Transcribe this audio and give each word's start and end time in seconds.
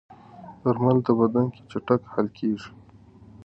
درمل 0.63 0.97
د 1.07 1.09
بدن 1.19 1.45
کې 1.53 1.61
چټک 1.71 2.01
حل 2.13 2.27
کېږي. 2.37 2.69